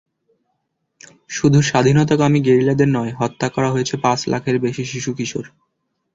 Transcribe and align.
শুধু 1.29 1.59
স্বাধীনতাকামী 1.61 2.39
গেরিলাদের 2.41 2.89
নয়, 2.89 3.11
হত্যা 3.19 3.47
করা 3.49 3.69
হয়েছে 3.71 3.95
পাঁচ 3.97 4.19
লাখের 4.27 4.55
বেশি 4.59 4.83
শিশু-কিশোর। 4.85 5.45